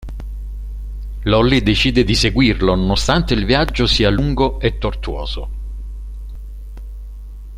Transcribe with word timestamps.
Lolli 1.25 1.61
decide 1.61 2.03
di 2.03 2.15
seguirlo 2.15 2.73
nonostante 2.73 3.35
il 3.35 3.45
viaggio 3.45 3.85
sia 3.85 4.09
lungo 4.09 4.59
e 4.59 4.79
tortuoso. 4.79 5.49